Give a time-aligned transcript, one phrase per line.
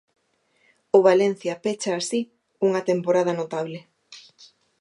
[0.97, 2.21] O Valencia pecha así
[2.67, 3.79] unha temporada notable.